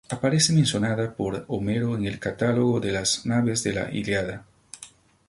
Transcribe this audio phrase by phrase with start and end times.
[0.09, 4.43] Aparece mencionada por Homero en el Catálogo de las naves de la "Ilíada".